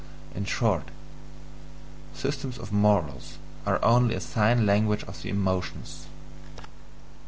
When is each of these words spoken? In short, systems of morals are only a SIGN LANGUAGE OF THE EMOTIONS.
In 0.33 0.45
short, 0.45 0.85
systems 2.11 2.57
of 2.57 2.71
morals 2.71 3.37
are 3.67 3.79
only 3.85 4.15
a 4.15 4.19
SIGN 4.19 4.65
LANGUAGE 4.65 5.03
OF 5.03 5.21
THE 5.21 5.29
EMOTIONS. 5.29 6.07